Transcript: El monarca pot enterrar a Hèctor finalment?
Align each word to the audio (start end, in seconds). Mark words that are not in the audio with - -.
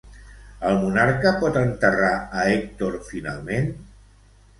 El 0.69 0.77
monarca 0.85 1.33
pot 1.43 1.59
enterrar 1.61 2.13
a 2.39 2.47
Hèctor 2.53 2.97
finalment? 3.11 3.69